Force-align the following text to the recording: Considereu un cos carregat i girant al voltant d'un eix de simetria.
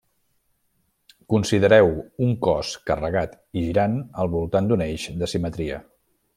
Considereu 1.33 1.91
un 2.29 2.33
cos 2.47 2.73
carregat 2.89 3.37
i 3.61 3.65
girant 3.69 4.01
al 4.25 4.35
voltant 4.39 4.73
d'un 4.73 4.87
eix 4.91 5.07
de 5.23 5.33
simetria. 5.37 5.83